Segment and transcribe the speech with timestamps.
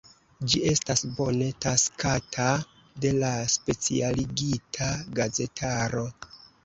[0.51, 2.47] Ĝi estas bone taksata
[3.05, 4.89] de la specialigita
[5.21, 6.07] gazetaro.